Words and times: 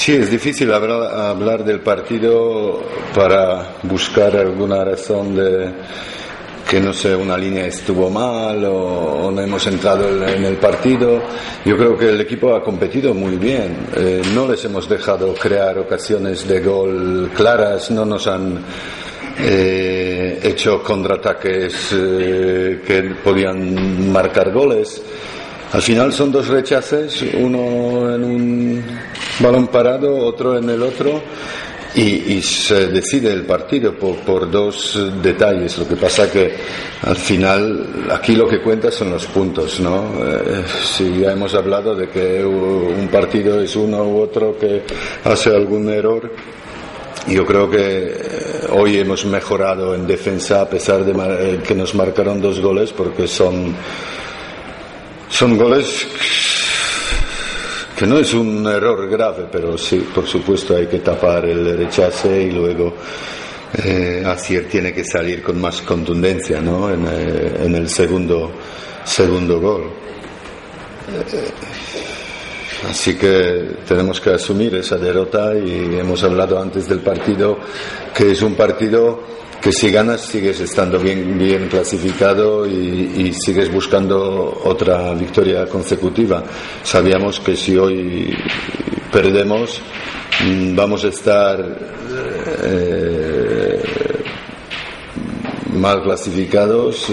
Sí, 0.00 0.12
es 0.12 0.30
difícil 0.30 0.72
hablar, 0.72 1.62
del 1.62 1.80
partido 1.80 2.82
para 3.14 3.74
buscar 3.82 4.34
alguna 4.34 4.82
razón 4.82 5.36
de 5.36 5.74
que 6.66 6.80
no 6.80 6.94
sé, 6.94 7.14
una 7.14 7.36
línea 7.36 7.66
estuvo 7.66 8.08
mal 8.08 8.64
o, 8.64 9.26
o 9.26 9.30
no 9.30 9.42
hemos 9.42 9.66
entrado 9.66 10.08
en, 10.26 10.42
el 10.42 10.56
partido. 10.56 11.20
Yo 11.66 11.76
creo 11.76 11.98
que 11.98 12.08
el 12.08 12.20
equipo 12.22 12.54
ha 12.54 12.64
competido 12.64 13.12
muy 13.12 13.36
bien. 13.36 13.76
Eh, 13.94 14.22
no 14.34 14.48
les 14.48 14.64
hemos 14.64 14.88
dejado 14.88 15.34
crear 15.34 15.78
ocasiones 15.78 16.48
de 16.48 16.60
gol 16.60 17.30
claras, 17.36 17.90
no 17.90 18.06
nos 18.06 18.26
han 18.26 18.58
eh, 19.38 20.40
hecho 20.42 20.82
contraataques 20.82 21.92
eh, 21.92 22.80
que 22.86 23.02
podían 23.22 24.10
marcar 24.10 24.50
goles. 24.50 25.02
Al 25.74 25.82
final 25.82 26.10
son 26.10 26.32
dos 26.32 26.48
rechaces, 26.48 27.22
uno 27.34 28.14
en 28.14 28.24
un 28.24 28.84
balón 29.40 29.68
parado, 29.68 30.16
otro 30.18 30.56
en 30.56 30.68
el 30.70 30.82
otro, 30.82 31.20
y, 31.94 32.40
se 32.40 32.86
decide 32.86 33.32
el 33.32 33.44
partido 33.44 33.94
por, 33.94 34.50
dos 34.50 34.98
detalles. 35.22 35.76
Lo 35.78 35.88
que 35.88 35.96
pasa 35.96 36.30
que 36.30 36.54
al 37.02 37.16
final 37.16 38.08
aquí 38.10 38.36
lo 38.36 38.48
que 38.48 38.60
cuenta 38.60 38.90
son 38.90 39.10
los 39.10 39.26
puntos, 39.26 39.80
¿no? 39.80 40.12
Eh, 40.24 40.64
si 40.84 41.20
ya 41.20 41.32
hemos 41.32 41.54
hablado 41.54 41.94
de 41.96 42.08
que 42.08 42.44
un 42.44 43.08
partido 43.08 43.60
es 43.60 43.74
uno 43.74 44.04
u 44.04 44.20
otro 44.20 44.56
que 44.58 44.82
hace 45.24 45.50
algún 45.50 45.88
error, 45.90 46.30
yo 47.26 47.44
creo 47.44 47.68
que 47.68 48.14
hoy 48.70 48.98
hemos 48.98 49.24
mejorado 49.24 49.94
en 49.94 50.06
defensa 50.06 50.62
a 50.62 50.68
pesar 50.68 51.04
de 51.04 51.12
eh, 51.12 51.60
que 51.66 51.74
nos 51.74 51.94
marcaron 51.94 52.40
dos 52.40 52.60
goles 52.60 52.92
porque 52.92 53.26
son 53.26 53.74
son 55.28 55.56
goles 55.56 56.08
que 58.00 58.06
no 58.06 58.18
es 58.18 58.32
un 58.32 58.66
error 58.66 59.10
grave, 59.10 59.44
pero 59.52 59.76
sí, 59.76 60.08
por 60.14 60.26
supuesto 60.26 60.74
hay 60.74 60.86
que 60.86 61.00
tapar 61.00 61.44
el 61.44 61.76
rechace 61.76 62.44
y 62.44 62.50
luego 62.50 62.94
eh, 63.74 64.22
Asier 64.24 64.66
tiene 64.66 64.94
que 64.94 65.04
salir 65.04 65.42
con 65.42 65.60
más 65.60 65.82
contundencia 65.82 66.62
¿no? 66.62 66.90
en, 66.90 67.06
eh, 67.06 67.76
el 67.76 67.90
segundo, 67.90 68.52
segundo 69.04 69.60
gol. 69.60 69.82
Eh, 71.12 71.50
así 72.88 73.14
que 73.14 73.76
tenemos 73.86 74.20
que 74.20 74.30
asumir 74.30 74.74
esa 74.74 74.96
derrota 74.96 75.54
y 75.54 75.98
hemos 75.98 76.22
hablado 76.22 76.60
antes 76.60 76.88
del 76.88 77.00
partido 77.00 77.58
que 78.14 78.30
es 78.32 78.42
un 78.42 78.54
partido 78.54 79.20
que 79.60 79.72
si 79.72 79.90
ganas 79.90 80.22
sigues 80.22 80.58
estando 80.60 80.98
bien, 80.98 81.38
bien 81.38 81.68
clasificado 81.68 82.66
y, 82.66 83.32
sigues 83.34 83.70
buscando 83.70 84.62
otra 84.64 85.12
victoria 85.14 85.66
consecutiva. 85.66 86.42
Sabíamos 86.82 87.40
que 87.40 87.54
si 87.54 87.76
hoy 87.76 88.36
perdemos 89.12 89.80
mm, 90.44 90.74
vamos 90.74 91.04
a 91.04 91.08
estar 91.08 91.78
eh, 92.62 93.82
mal 95.74 96.02
clasificados, 96.02 97.06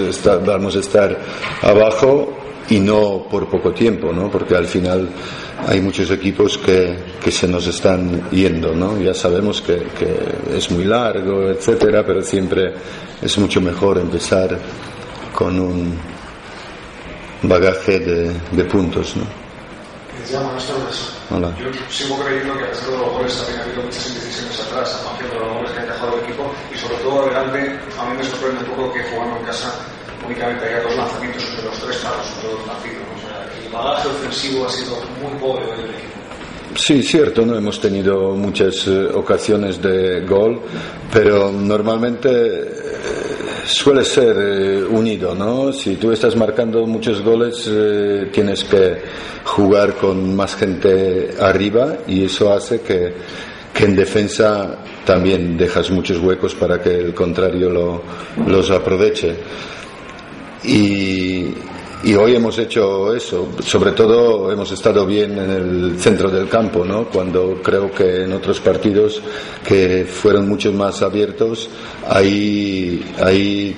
vamos 0.46 0.76
a 0.76 0.80
estar 0.80 1.18
abajo 1.62 2.34
y 2.70 2.80
no 2.80 3.28
por 3.30 3.50
poco 3.50 3.74
tiempo, 3.74 4.12
¿no? 4.14 4.30
Porque 4.32 4.56
al 4.56 4.66
final 4.66 5.10
hay 5.66 5.82
muchos 5.82 6.12
equipos 6.12 6.58
que, 6.58 6.96
que 7.24 7.32
se 7.32 7.48
nos 7.48 7.66
están 7.68 8.30
yendo, 8.30 8.74
¿no? 8.76 9.00
Ya 9.00 9.14
sabemos 9.14 9.62
que, 9.62 9.88
que, 9.98 10.56
es 10.56 10.70
muy 10.72 10.84
largo, 10.84 11.50
etcétera, 11.50 12.06
pero 12.06 12.22
siempre 12.22 12.74
es 13.22 13.38
mucho 13.38 13.60
mejor 13.62 13.98
empezar 13.98 14.58
con 15.34 15.60
un 15.60 15.98
bagaje 17.42 18.00
de, 18.00 18.34
de 18.52 18.64
puntos, 18.66 19.16
¿no? 19.16 19.24
Hola. 21.30 21.56
Yo 21.58 21.70
sigo 21.90 22.20
creyendo 22.20 22.58
que 22.58 22.66
a 22.66 22.70
pesar 22.70 22.90
de 22.90 22.98
los 22.98 23.12
goles 23.14 23.38
también 23.38 23.60
ha 23.60 23.64
habido 23.64 23.84
muchas 23.84 24.08
indecisiones 24.10 24.60
atrás, 24.60 25.06
a 25.08 25.24
de 25.24 25.40
los 25.40 25.54
goles 25.54 25.72
que 25.72 25.80
ha 25.80 25.86
dejado 25.86 26.18
el 26.18 26.24
equipo 26.24 26.52
y 26.74 26.78
sobre 26.78 26.96
todo 26.98 27.22
adelante 27.24 27.80
a 27.98 28.06
mí 28.10 28.18
me 28.18 28.24
sorprende 28.24 28.64
un 28.64 28.76
poco 28.76 28.94
que 28.94 29.04
jugando 29.04 29.38
en 29.38 29.44
casa 29.46 29.74
únicamente 30.26 30.66
haya 30.66 30.82
dos 30.82 30.96
lanzamientos 30.96 31.44
entre 31.50 31.66
los 31.66 31.80
tres 31.80 31.98
palos, 31.98 32.26
sobre 32.28 32.48
todo 32.48 32.66
nacidos. 32.68 33.17
El 33.68 33.74
bagaje 33.74 34.08
ofensivo 34.08 34.66
ha 34.66 34.70
sido 34.70 34.96
muy 35.22 35.40
pobre 35.40 35.66
hoy 35.66 35.82
del 35.82 35.90
equipo. 35.90 36.18
Sí, 36.76 37.02
cierto, 37.02 37.46
no 37.46 37.58
hemos 37.58 37.82
tenido 37.82 38.32
muchas 38.32 38.88
eh, 38.88 39.08
ocasiones 39.14 39.82
de 39.82 40.22
gol, 40.22 40.62
pero 41.12 41.52
normalmente 41.52 42.30
eh, 42.30 42.66
suele 43.66 44.06
ser 44.06 44.38
eh, 44.38 44.84
unido, 44.84 45.34
¿no? 45.34 45.74
Si 45.74 45.96
tú 45.96 46.12
estás 46.12 46.36
marcando 46.36 46.86
muchos 46.86 47.22
goles, 47.22 47.70
tienes 48.32 48.64
que 48.64 49.02
jugar 49.44 49.96
con 49.96 50.36
más 50.36 50.56
gente 50.56 51.36
arriba 51.40 51.98
y 52.08 52.26
eso 52.26 52.54
hace 52.54 52.82
que, 52.82 53.14
que 53.74 53.86
en 53.86 53.96
defensa 53.96 54.78
también 55.04 55.58
dejas 55.58 55.90
muchos 55.90 56.20
huecos 56.20 56.54
para 56.54 56.80
que 56.82 56.96
el 56.96 57.14
contrario 57.14 57.70
lo, 57.70 58.04
los 58.46 58.70
aproveche. 58.70 59.36
Y, 60.64 61.54
hoy 62.16 62.36
hemos 62.36 62.58
hecho 62.60 63.14
eso, 63.14 63.50
sobre 63.64 63.92
todo 63.92 64.52
hemos 64.52 64.72
estado 64.72 65.06
bien 65.06 65.38
en 65.38 65.50
el 65.50 66.00
centro 66.00 66.30
del 66.30 66.48
campo, 66.48 66.86
¿no? 66.86 67.10
Cuando 67.10 67.60
creo 67.62 67.92
que 67.92 68.24
en 68.24 68.34
otros 68.34 68.60
partidos 68.60 69.22
que 69.66 70.06
fueron 70.06 70.48
mucho 70.48 70.72
más 70.72 71.02
abiertos, 71.02 71.70
ahí, 72.08 73.04
ahí 73.20 73.76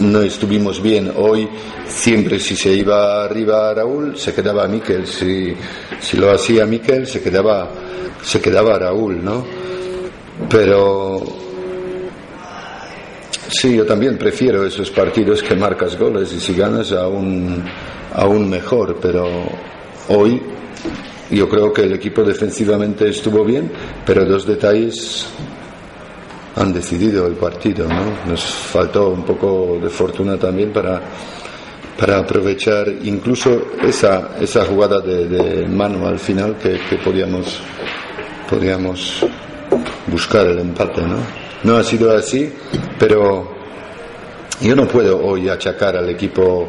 no 0.00 0.22
estuvimos 0.22 0.80
bien. 0.80 1.12
Hoy 1.16 1.48
siempre 1.88 2.38
si 2.38 2.56
se 2.56 2.72
iba 2.72 3.24
arriba 3.24 3.70
a 3.70 3.74
Raúl, 3.74 4.16
se 4.16 4.32
quedaba 4.32 4.68
Miquel. 4.68 5.06
Si, 5.06 5.54
si 6.00 6.16
lo 6.16 6.30
hacía 6.30 6.66
Miquel, 6.66 7.06
se 7.06 7.20
quedaba, 7.20 7.68
se 8.22 8.40
quedaba 8.40 8.78
Raúl, 8.78 9.24
¿no? 9.24 9.44
Pero 10.48 11.45
Sí, 13.48 13.76
yo 13.76 13.86
también 13.86 14.18
prefiero 14.18 14.64
esos 14.66 14.90
partidos 14.90 15.42
que 15.42 15.54
marcas 15.54 15.96
goles 15.96 16.32
y 16.32 16.40
si 16.40 16.54
ganas 16.54 16.90
aún, 16.92 17.62
aún 18.14 18.50
mejor, 18.50 18.98
pero 19.00 19.24
hoy 20.08 20.42
yo 21.30 21.48
creo 21.48 21.72
que 21.72 21.82
el 21.82 21.92
equipo 21.92 22.24
defensivamente 22.24 23.08
estuvo 23.08 23.44
bien, 23.44 23.70
pero 24.04 24.24
dos 24.24 24.46
detalles 24.46 25.26
han 26.56 26.72
decidido 26.72 27.26
el 27.26 27.34
partido, 27.34 27.88
¿no? 27.88 28.30
Nos 28.30 28.42
faltó 28.44 29.10
un 29.10 29.24
poco 29.24 29.78
de 29.80 29.90
fortuna 29.90 30.36
también 30.36 30.72
para, 30.72 31.00
para 31.98 32.18
aprovechar 32.18 32.88
incluso 33.04 33.72
esa, 33.82 34.36
esa 34.40 34.64
jugada 34.64 35.00
de, 35.00 35.66
mano 35.68 36.06
al 36.06 36.18
final 36.18 36.56
que, 36.56 36.80
que 36.88 36.96
podíamos, 36.96 37.60
podíamos 38.50 39.24
buscar 40.08 40.46
el 40.46 40.58
empate, 40.58 41.02
¿no? 41.02 41.45
No 41.64 41.76
ha 41.76 41.82
sido 41.82 42.14
así, 42.16 42.52
pero 42.98 43.56
yo 44.60 44.74
no 44.74 44.86
puedo 44.86 45.24
hoy 45.24 45.48
achacar 45.48 45.96
al 45.96 46.08
equipo 46.08 46.68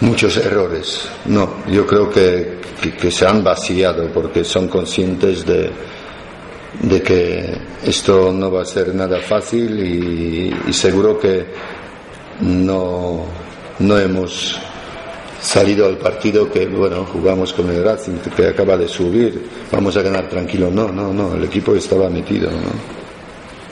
muchos 0.00 0.36
errores. 0.36 1.08
No, 1.26 1.64
yo 1.68 1.86
creo 1.86 2.10
que, 2.10 2.58
que, 3.00 3.10
se 3.10 3.26
han 3.26 3.42
vaciado 3.42 4.08
porque 4.12 4.44
son 4.44 4.68
conscientes 4.68 5.44
de, 5.44 5.70
de, 6.82 7.02
que 7.02 7.58
esto 7.84 8.32
no 8.32 8.50
va 8.50 8.62
a 8.62 8.66
ser 8.66 8.94
nada 8.94 9.20
fácil 9.20 9.80
y, 9.80 10.72
seguro 10.72 11.18
que 11.18 11.46
no, 12.40 13.24
no 13.78 13.98
hemos 13.98 14.58
salido 15.40 15.86
al 15.86 15.96
partido 15.96 16.50
que, 16.50 16.66
bueno, 16.66 17.06
jugamos 17.06 17.52
con 17.52 17.70
el 17.70 17.82
Racing, 17.82 18.18
que 18.36 18.46
acaba 18.46 18.76
de 18.76 18.88
subir, 18.88 19.42
vamos 19.72 19.96
a 19.96 20.02
ganar 20.02 20.28
tranquilo. 20.28 20.70
No, 20.70 20.88
no, 20.92 21.12
no, 21.12 21.34
el 21.34 21.44
equipo 21.44 21.74
estaba 21.74 22.08
metido, 22.08 22.50
¿no? 22.50 23.09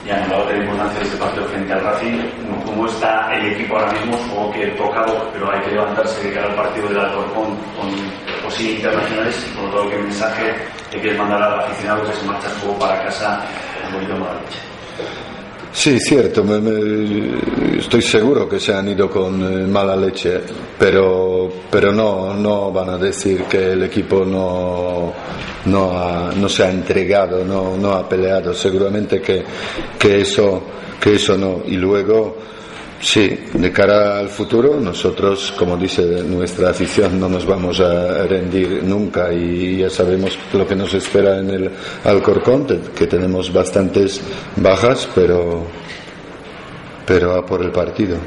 Ya 0.05 0.25
no 0.27 0.45
la 0.45 0.57
importancia 0.57 0.99
de 0.99 1.05
este 1.05 1.17
partido 1.17 1.45
frente 1.47 1.73
al 1.73 1.83
Racing, 1.83 2.19
cómo 2.65 2.87
está 2.87 3.33
el 3.35 3.53
equipo 3.53 3.77
ahora 3.77 3.91
mismo, 3.93 4.17
supongo 4.17 4.51
que 4.51 4.67
tocado, 4.67 5.29
pero 5.33 5.51
hay 5.51 5.61
que 5.61 5.71
levantarse 5.71 6.27
de 6.27 6.33
cara 6.33 6.47
al 6.47 6.55
partido 6.55 6.87
del 6.87 6.99
Alcorcón 6.99 7.57
con 7.77 8.43
posibles 8.43 8.77
internacionales 8.77 9.47
y 9.47 9.57
por 9.57 9.71
todo 9.71 9.89
qué 9.89 9.97
mensaje 9.97 10.55
le 10.91 11.01
quieres 11.01 11.19
mandar 11.19 11.43
al 11.43 11.59
aficionado 11.59 12.05
que 12.05 12.13
se 12.13 12.25
marcha 12.25 12.49
su 12.61 12.77
para 12.77 13.03
casa 13.03 13.43
un 13.87 13.93
poquito 13.93 14.15
más 14.17 15.28
Sí, 15.71 15.99
cierto, 15.99 16.43
estoy 17.77 18.01
seguro 18.01 18.49
que 18.49 18.59
se 18.59 18.73
han 18.73 18.89
ido 18.89 19.09
con 19.09 19.41
eh, 19.41 19.67
mala 19.67 19.95
leche, 19.95 20.41
pero, 20.77 21.49
pero 21.69 21.91
no, 21.91 22.33
no 22.33 22.71
van 22.71 22.89
a 22.89 22.97
decir 22.97 23.43
que 23.43 23.73
el 23.73 23.83
equipo 23.83 24.25
no, 24.25 25.13
no, 25.65 26.31
no 26.31 26.49
se 26.49 26.63
ha 26.63 26.71
entregado, 26.71 27.45
no, 27.45 27.77
no 27.77 27.93
ha 27.93 28.09
peleado, 28.09 28.53
seguramente 28.53 29.21
que, 29.21 29.43
que, 29.97 30.21
eso, 30.21 30.63
que 30.99 31.13
eso 31.15 31.37
no. 31.37 31.61
Y 31.67 31.77
luego 31.77 32.37
Sí, 33.01 33.29
de 33.53 33.71
cara 33.71 34.19
al 34.19 34.27
futuro, 34.27 34.77
nosotros, 34.77 35.53
como 35.57 35.77
dice 35.77 36.03
nuestra 36.23 36.71
afición, 36.71 37.17
no 37.17 37.29
nos 37.29 37.45
vamos 37.45 37.79
a 37.79 38.23
rendir 38.23 38.83
nunca 38.83 39.31
y 39.31 39.77
ya 39.77 39.89
sabemos 39.89 40.37
lo 40.51 40.67
que 40.67 40.75
nos 40.75 40.93
espera 40.93 41.39
en 41.39 41.49
el 41.49 41.71
Alcorcón, 42.03 42.67
que 42.93 43.07
tenemos 43.07 43.53
bastantes 43.53 44.19
bajas, 44.57 45.07
pero, 45.15 45.65
pero 47.05 47.35
a 47.35 47.45
por 47.45 47.61
el 47.61 47.71
partido. 47.71 48.17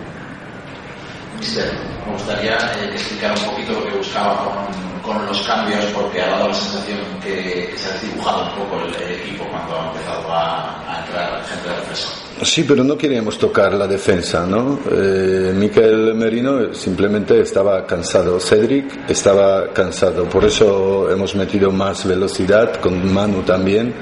me 2.06 2.12
gustaría 2.12 2.56
eh, 2.56 2.92
explicar 2.92 3.36
un 3.38 3.44
poquito 3.44 3.72
lo 3.72 3.84
que 3.84 3.98
buscaba 3.98 4.42
con, 4.42 4.91
con, 5.02 5.26
los 5.26 5.42
cambios, 5.42 5.84
porque 5.94 6.20
ha 6.20 6.30
dado 6.30 6.48
la 6.48 6.54
sensación 6.54 6.98
que 7.22 7.74
se 7.76 7.88
ha 7.88 7.98
dibujado 7.98 8.44
un 8.44 8.64
poco 8.64 8.80
el, 8.84 9.12
equipo 9.12 9.44
cuando 9.50 9.80
ha 9.80 9.86
empezado 9.88 10.32
a, 10.32 10.96
a 10.96 11.04
entrar 11.04 11.44
gente 11.44 11.68
de 11.68 11.76
refresco. 11.76 12.22
Sí, 12.42 12.64
pero 12.66 12.82
no 12.82 12.98
queríamos 12.98 13.38
tocar 13.38 13.72
la 13.74 13.86
defensa, 13.86 14.44
¿no? 14.44 14.80
Eh, 14.90 15.52
Miquel 15.54 16.12
Merino 16.14 16.74
simplemente 16.74 17.40
estaba 17.40 17.86
cansado, 17.86 18.40
Cedric 18.40 19.08
estaba 19.08 19.72
cansado, 19.72 20.24
por 20.24 20.44
eso 20.44 21.08
hemos 21.08 21.36
metido 21.36 21.70
más 21.70 22.04
velocidad, 22.04 22.80
con 22.80 23.12
Manu 23.12 23.42
también, 23.42 23.94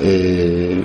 eh, 0.00 0.80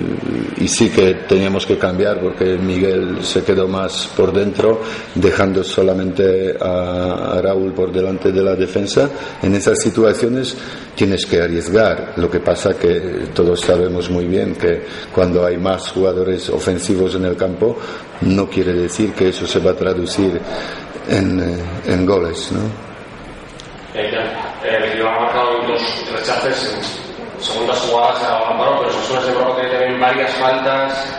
y 0.58 0.68
sí 0.68 0.90
que 0.90 1.14
teníamos 1.28 1.66
que 1.66 1.78
cambiar 1.78 2.20
porque 2.20 2.56
Miguel 2.56 3.18
se 3.22 3.42
quedó 3.44 3.68
más 3.68 4.08
por 4.16 4.32
dentro, 4.32 4.80
dejando 5.14 5.62
solamente 5.62 6.56
a, 6.60 7.36
a 7.36 7.42
Raúl 7.42 7.72
por 7.72 7.92
delante 7.92 8.32
de 8.32 8.42
la 8.42 8.54
defensa. 8.54 9.10
En 9.42 9.54
esas 9.54 9.80
situaciones 9.80 10.56
tienes 10.94 11.26
que 11.26 11.40
arriesgar, 11.40 12.14
lo 12.16 12.30
que 12.30 12.40
pasa 12.40 12.74
que 12.78 13.28
todos 13.34 13.60
sabemos 13.60 14.10
muy 14.10 14.26
bien 14.26 14.54
que 14.54 14.82
cuando 15.12 15.44
hay 15.44 15.56
más 15.56 15.90
jugadores 15.90 16.48
ofensivos, 16.50 17.14
en 17.14 17.24
el 17.24 17.36
campo, 17.36 17.76
no 18.22 18.48
quiere 18.48 18.72
decir 18.72 19.12
que 19.12 19.28
eso 19.28 19.46
se 19.46 19.58
va 19.58 19.72
a 19.72 19.74
traducir 19.74 20.40
en, 21.08 21.40
eh, 21.40 21.64
en 21.86 22.06
goles. 22.06 22.52
¿no? 22.52 22.60
Eh, 23.94 24.10
eh, 24.64 25.02
ha 25.02 25.20
marcado 25.20 25.66
dos 25.66 26.06
rechaces 26.12 27.11
segundas 27.42 27.78
jugadas 27.80 28.22
a 28.22 28.50
Amparo, 28.50 28.78
pero 28.78 28.90
eso 28.90 29.18
es 29.18 29.26
de 29.26 29.32
Europa 29.32 29.60
que 29.60 29.68
tienen 29.68 30.00
varias 30.00 30.30
faltas, 30.36 31.16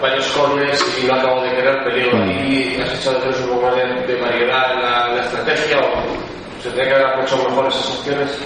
varios 0.00 0.26
corners 0.28 0.84
y 1.02 1.06
no 1.06 1.14
acabo 1.14 1.42
de 1.42 1.50
querer 1.50 1.84
peligro. 1.84 2.24
¿Y 2.26 2.80
has 2.80 2.94
hecho 2.94 3.12
de 3.12 3.44
un 3.44 3.60
poco 3.60 3.74
de, 3.74 4.06
de 4.06 4.20
variedad 4.20 4.72
en 4.74 5.16
la, 5.16 5.24
estrategia 5.24 5.78
o 5.80 6.62
se 6.62 6.70
tiene 6.70 6.88
que 6.88 6.94
haber 6.94 7.24
hecho 7.24 7.36
mejor 7.36 7.66
esas 7.66 7.90
opciones? 7.90 8.38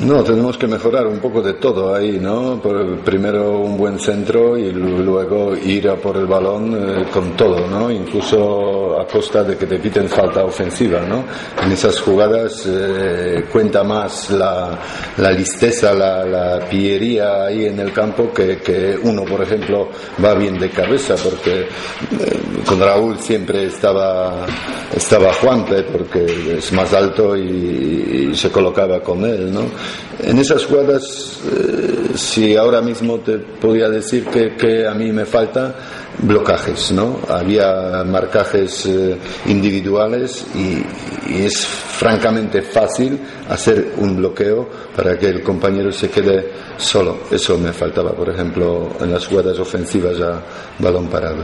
No, 0.00 0.22
tenemos 0.22 0.58
que 0.58 0.66
mejorar 0.66 1.06
un 1.06 1.20
poco 1.20 1.40
de 1.40 1.54
todo 1.54 1.94
ahí, 1.94 2.18
¿no? 2.20 2.60
Primero 3.04 3.58
un 3.60 3.76
buen 3.76 3.98
centro 4.00 4.58
y 4.58 4.72
luego 4.72 5.54
ir 5.56 5.88
a 5.88 5.96
por 5.96 6.16
el 6.16 6.26
balón 6.26 6.74
eh, 6.74 7.04
con 7.12 7.36
todo, 7.36 7.66
¿no? 7.68 7.90
Incluso 7.90 8.85
costa 9.06 9.42
de 9.42 9.56
que 9.56 9.66
te 9.66 9.80
quiten 9.80 10.08
falta 10.08 10.44
ofensiva, 10.44 11.00
¿no? 11.00 11.24
En 11.62 11.72
esas 11.72 12.00
jugadas 12.00 12.64
eh, 12.66 13.44
cuenta 13.50 13.82
más 13.84 14.30
la, 14.30 14.78
la 15.16 15.32
listeza, 15.32 15.94
la, 15.94 16.24
la, 16.24 16.68
pillería 16.68 17.44
ahí 17.44 17.66
en 17.66 17.78
el 17.80 17.92
campo 17.92 18.32
que, 18.32 18.58
que, 18.58 18.98
uno, 19.02 19.24
por 19.24 19.42
ejemplo, 19.42 19.88
va 20.22 20.34
bien 20.34 20.58
de 20.58 20.70
cabeza, 20.70 21.14
porque 21.22 21.60
eh, 21.60 22.40
con 22.66 22.80
Raúl 22.80 23.18
siempre 23.18 23.66
estaba, 23.66 24.46
estaba 24.94 25.32
Juanpe, 25.34 25.82
porque 25.84 26.56
es 26.58 26.72
más 26.72 26.92
alto 26.92 27.36
y, 27.36 28.34
se 28.34 28.50
colocaba 28.50 29.00
con 29.00 29.24
él, 29.24 29.52
¿no? 29.52 29.62
En 30.22 30.38
esas 30.38 30.66
jugadas, 30.66 31.40
eh, 31.46 32.16
si 32.16 32.56
ahora 32.56 32.82
mismo 32.82 33.18
te 33.20 33.38
podía 33.38 33.88
decir 33.88 34.26
que, 34.26 34.86
a 34.86 34.94
mí 34.94 35.12
me 35.12 35.24
falta 35.24 35.74
blocajes, 36.18 36.92
¿no? 36.92 37.20
Había 37.28 38.02
marcajes 38.04 38.86
eh, 38.86 39.16
individuales 39.46 40.46
y, 40.54 40.84
es 41.26 41.66
francamente 41.66 42.62
fácil 42.62 43.18
hacer 43.48 43.94
un 43.96 44.16
bloqueo 44.16 44.68
para 44.94 45.18
que 45.18 45.26
el 45.26 45.42
compañero 45.42 45.90
se 45.90 46.08
quede 46.08 46.52
solo. 46.76 47.18
Eso 47.32 47.58
me 47.58 47.72
faltaba, 47.72 48.12
por 48.12 48.30
ejemplo, 48.30 48.90
en 49.00 49.10
las 49.12 49.26
jugadas 49.26 49.58
ofensivas 49.58 50.20
a 50.20 50.40
balón 50.78 51.08
parado. 51.08 51.42